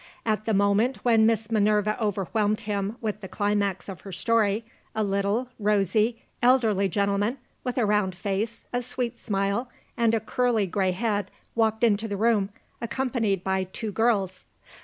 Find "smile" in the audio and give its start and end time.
9.19-9.69